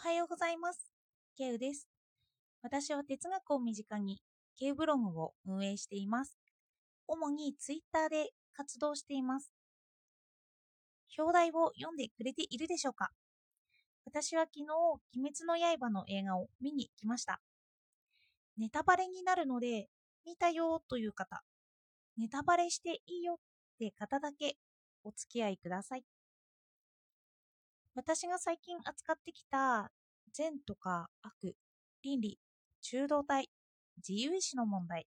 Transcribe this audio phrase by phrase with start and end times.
[0.00, 0.92] はようございます。
[1.36, 1.88] ケウです。
[2.62, 4.20] 私は哲学を身近に
[4.56, 6.38] ケウブログを運営しています。
[7.08, 9.50] 主にツイッターで活動しています。
[11.18, 13.10] 表題を読んでくれているでしょうか？
[14.06, 14.66] 私は昨日、
[15.16, 17.40] 鬼滅の刃の映画を見に来ました。
[18.56, 19.88] ネタバレになるので、
[20.24, 21.42] 見たよという方、
[22.16, 23.36] ネタバレしていいよっ
[23.80, 24.58] て方だけ
[25.02, 26.04] お付き合いください。
[27.98, 29.90] 私が最近扱ってきた
[30.32, 31.56] 善とか悪、
[32.04, 32.38] 倫理、
[32.80, 33.50] 中道体、
[33.96, 35.08] 自由意志の問題。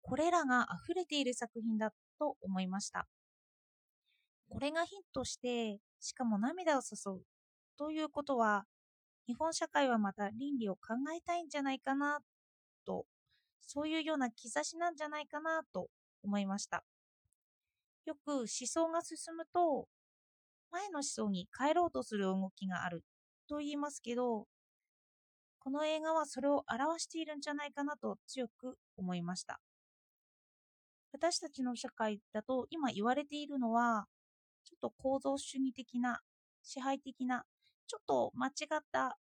[0.00, 3.06] これらが溢れている作品だと思いました。
[4.48, 7.20] これがヒントして、しかも涙を誘う
[7.76, 8.64] ということは、
[9.26, 12.20] 日本社会はまた倫理を考えたいんじゃないかな
[12.86, 13.04] と、
[13.60, 15.88] そういうような兆しなんじゃないかなと
[16.22, 16.84] 思いました。
[18.06, 19.88] よく思想が進むと、
[20.70, 23.04] 前の思想に帰ろうとする動きがある
[23.48, 24.46] と言いますけど、
[25.58, 29.60] この映画はそれを表しているんじゃないかなと強く思いました。
[31.12, 34.06] 私たちの社会だと今言われているのは、
[34.64, 36.20] ちょっと構造主義的な、
[36.62, 37.44] 支配的な、
[37.86, 39.18] ちょっと間違った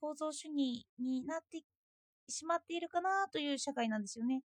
[0.00, 1.62] 構造主義になって
[2.28, 4.42] しまっているかなという社会なんですよね。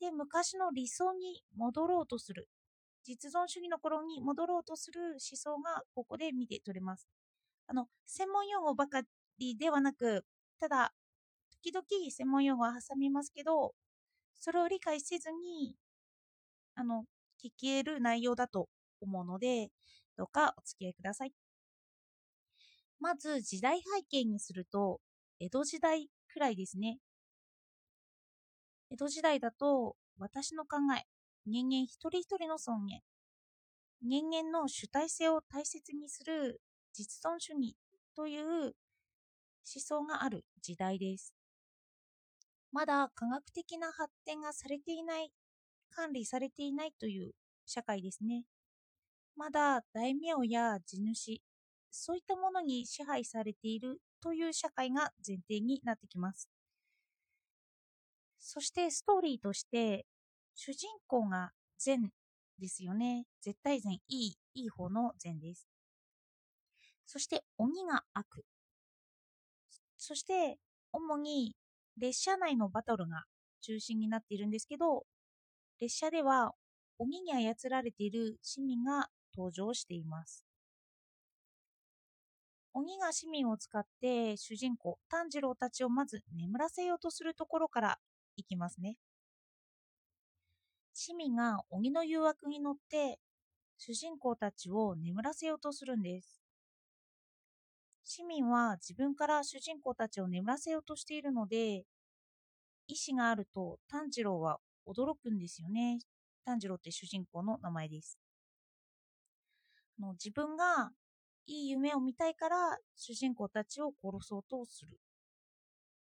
[0.00, 2.48] で、昔の理想に戻ろうとする。
[3.04, 7.08] 実存主義の頃に戻ろうとする思想がここで見て取れます。
[7.66, 9.02] あの、専門用語ばか
[9.38, 10.24] りではなく、
[10.60, 10.94] ただ、
[11.62, 13.74] 時々専門用語は挟みますけど、
[14.40, 15.76] それを理解せずに、
[16.74, 17.04] あの、
[17.42, 18.68] 聞ける内容だと
[19.00, 19.70] 思うので、
[20.16, 21.32] どうかお付き合いください。
[23.00, 25.00] まず、時代背景にすると、
[25.40, 26.98] 江戸時代くらいですね。
[28.90, 31.04] 江戸時代だと、私の考え、
[31.44, 33.00] 人間一人一人の尊厳、
[34.00, 36.60] 人間の主体性を大切にする
[36.92, 37.76] 実存主義
[38.14, 38.72] という思
[39.64, 41.34] 想がある時代です。
[42.70, 45.32] まだ科学的な発展がされていない、
[45.90, 47.32] 管理されていないという
[47.66, 48.44] 社会ですね。
[49.36, 51.40] まだ大名や地主、
[51.90, 56.48] そういったものに支配されているという社会が前提になってきます。
[58.38, 60.06] そしてストーリーとして、
[60.54, 62.10] 主人公が善
[62.58, 63.26] ですよね。
[63.40, 65.68] 絶対善、いい、いい方の善です。
[67.06, 68.44] そして鬼が悪。
[69.98, 70.58] そして、
[70.92, 71.54] 主に
[71.96, 73.24] 列車内のバトルが
[73.60, 75.04] 中心になっているんですけど、
[75.80, 76.52] 列車では
[76.98, 80.44] 鬼に操られている市民が登場しています。
[82.74, 87.98] 鬼が市民を使って主人公炭治郎たちをまず眠らせようとするところから
[88.36, 88.96] いきますね。
[91.04, 93.18] 市民が鬼の誘惑に乗って
[93.76, 96.40] 主人公たちを眠らせようとするんです。
[98.04, 101.82] 市民は自分から主人公たちを眠らせようとしているので、
[102.86, 105.98] 意志があると炭治郎は驚くんですよね。
[106.44, 108.16] 炭治郎って主人公の名前です。
[109.98, 110.92] あの自分が
[111.46, 115.00] いい夢を見たいから主人公たちを殺そうとする。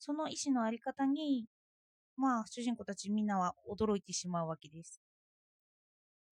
[0.01, 1.45] その意志のあり方に、
[2.17, 5.01] まあ主人公たちみんなは驚いてしまうわけです。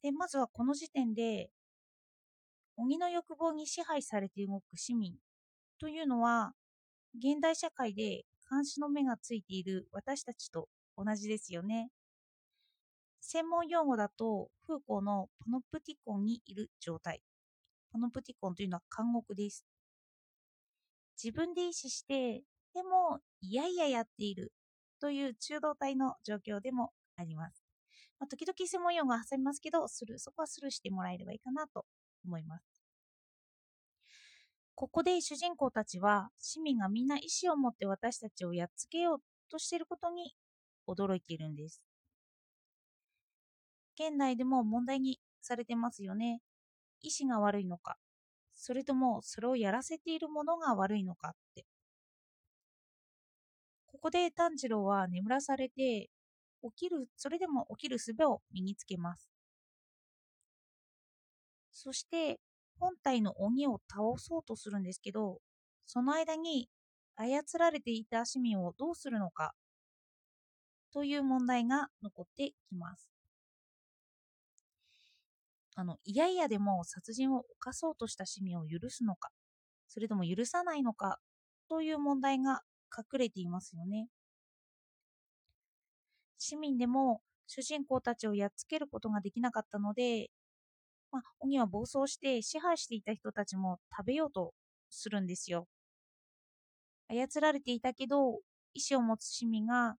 [0.03, 1.51] で、まずはこの時点で、
[2.77, 5.15] 鬼の欲望に支配されて動く市民
[5.79, 6.53] というのは、
[7.15, 11.91] 現代社会で監視の目がついている私たちと同じですよね。
[13.21, 17.23] 専門用語だと、フーコーのパノプティコンにいる状態。
[17.93, 19.65] パノプティコンというのは監獄です。
[21.23, 22.43] 自分で意思して、
[22.75, 24.53] でも、いやいややっている
[25.01, 27.65] という中道体の状況でもあります。
[28.19, 31.87] まあ、時々専門用語は挟みますけど、スルー、そこはスルーしてもらえればいいかなと
[32.25, 32.65] 思います。
[34.75, 40.35] ここで主人公たちは、市民がみんな意志を持って私たちをやっつけようとしていることに
[40.87, 41.83] 驚いているんです。
[43.95, 46.41] 現代でも問題にされてますよね。
[47.03, 47.99] 意志が悪いのか、
[48.53, 51.67] それともそれをやらせているものが悪いのかって。
[54.01, 56.11] ここで炭治郎は眠らされて、
[56.63, 59.31] 起きる、それでも起きる術を身につけます。
[61.73, 62.39] そして、
[62.79, 65.41] 本体の鬼を倒そうとするんですけど、
[65.85, 66.69] その間に
[67.17, 69.55] 操られていた市民をどうするのか
[70.93, 73.11] という問題が残ってきます。
[75.77, 79.31] あの、いやいやでも殺人を犯そうとした市民を許すのか、
[79.89, 81.19] それとも許さないのか
[81.69, 82.63] という問題が
[82.97, 84.09] 隠れていますよね。
[86.39, 90.31] 市民でも主人公たちをやっつけることができなかったので、
[91.13, 94.55] まあ、鬼は暴走して支配していた人たちも食べようと
[94.89, 95.67] するんですよ。
[97.09, 98.41] 操られていたけど、
[98.73, 99.97] 意志を持つ市民が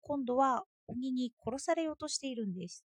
[0.00, 2.84] 今度は鬼に殺されようとしているんです。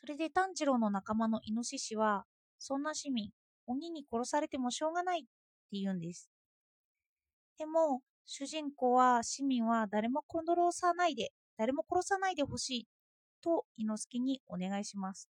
[0.00, 2.24] それで炭治郎の仲間のイノシシは、
[2.58, 3.30] そんな市民、
[3.66, 5.28] 鬼に殺されてもしょうがないって
[5.72, 6.30] 言うんです。
[7.58, 12.88] でも、主人公は市民は誰も殺さないで、誰も殺さないでほしい
[13.42, 15.28] と伊之助にお願いします。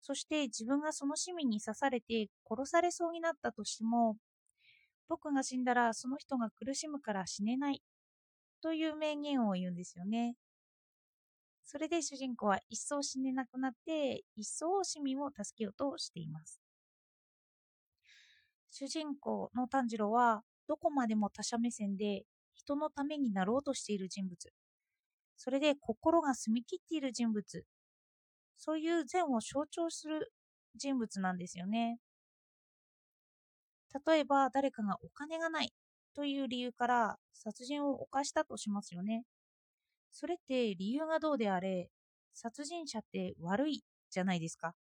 [0.00, 4.16] そして自分がその市民に刺されて殺されそうになったとしても、
[5.08, 7.82] 僕が死んだらその人が苦しむから死ねない
[8.62, 10.36] という名言を言うんですよね。
[11.64, 16.60] それで主人公は一層死ねなくなって一層市民を助けようとしています。
[18.70, 22.24] 主人公の炭治郎はどこまでも他者目線で
[22.54, 24.52] 人のためになろうとしている人物。
[25.36, 27.64] それで心が澄み切っている人物。
[28.56, 30.32] そういう善を象徴する
[30.76, 31.98] 人物なんですよね。
[34.06, 35.72] 例えば誰かがお金がない
[36.14, 39.24] という理由から殺人を犯したとしますよね。
[40.12, 41.90] それって理由がどうであれ、
[42.34, 44.74] 殺人者って悪いじゃないですか。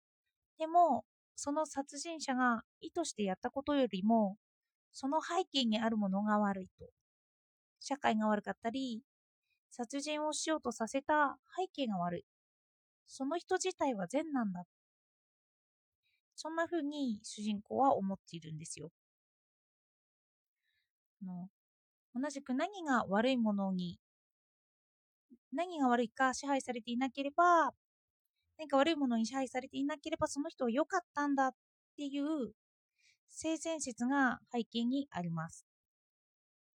[0.60, 1.06] でも、
[1.36, 4.38] その殺人者が意図してやったことよりも、
[4.96, 6.86] その背景にあるものが悪いと。
[7.82, 9.02] 社会が悪かったり、
[9.70, 12.26] 殺人をしようとさせた背景が悪い。
[13.06, 14.64] その人自体は善なんだ。
[16.38, 18.90] そんな風に主人公は思っているんですよ。
[21.22, 21.50] の
[22.14, 24.00] 同じく何が悪いものに
[25.52, 27.72] 何が悪いか支配されていなければ
[28.58, 31.52] 何か悪いものに支配されていなければその人は良かったんだっ
[31.98, 32.54] ていう
[33.30, 35.66] 性善説が背景にあります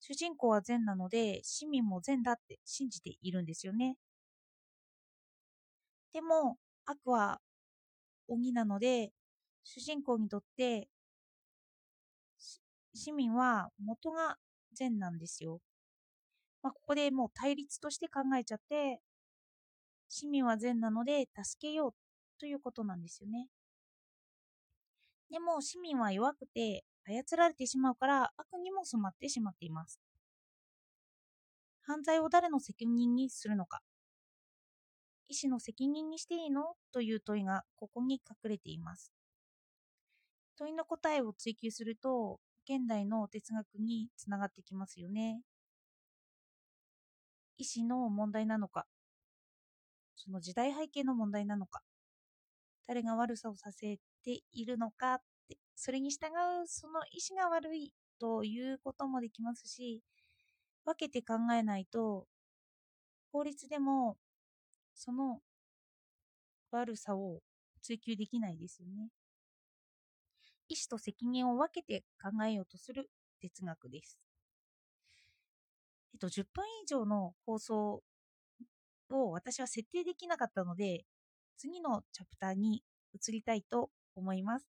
[0.01, 3.97] 主人公は善なので市民も善だって信じているんですよね
[6.13, 6.57] でも
[6.87, 7.41] 悪は
[8.29, 9.13] 鬼なので
[9.65, 10.89] 主人公にとって
[12.95, 14.37] 市民は元が
[14.75, 15.61] 善なんですよ。
[16.63, 19.01] まあ、ここでもう対立として考えちゃって、
[20.09, 21.95] 市民は善なので助けよう
[22.39, 23.49] ということなんですよね。
[25.31, 30.01] でも市民は弱くて操られてしまうから悪にも染まってしまっています。
[31.83, 33.81] 犯罪を誰の責任にするのか。
[35.29, 36.75] 医師の責任にしていいの？
[36.93, 39.13] という問いがここに隠れています。
[40.59, 45.41] 問いの答えを追求すると現代の哲学につながってきますよね。
[47.57, 48.87] 意思の問題なのか、
[50.17, 51.81] その時代背景の問題なのか、
[52.87, 56.27] 誰が悪さをさせているのかって、それに従
[56.63, 60.03] うその意思が悪いということもできますし、
[60.85, 62.27] 分けて考えないと、
[63.33, 64.17] 法律でも
[64.95, 65.41] その
[66.71, 67.41] 悪さを
[67.83, 69.09] 追求できないですよね。
[70.69, 74.19] 意思と責任を分けて考えようとする哲学です。
[76.13, 78.03] えっと、10分以上の放送
[79.11, 81.05] を私は設定できなかったので、
[81.57, 82.83] 次のチャプターに
[83.15, 83.91] 移りたいと
[84.21, 84.67] 思います。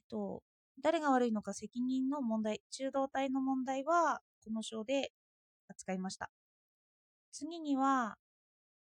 [0.00, 0.42] えっと、
[0.80, 5.12] 誰が悪いのか責任の問題、中道体の問題はこの章で
[5.68, 6.30] 扱いました。
[7.32, 8.16] 次には、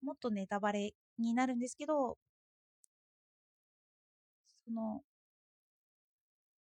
[0.02, 2.18] もっとネタバレになるんですけど、
[4.66, 5.04] その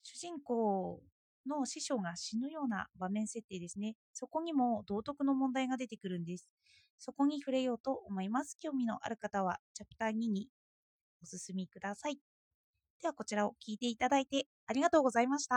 [0.03, 1.01] 主人公
[1.47, 3.95] の師匠が死ぬような場面設定ですね。
[4.13, 6.47] そこにも道徳の問題が出てくるんです。
[6.97, 8.57] そこに触れようと思います。
[8.59, 10.49] 興味のある方はチャプター2に
[11.23, 12.30] お進みください。
[13.01, 15.49] ではこちらを聞いていただいてありがとうございました。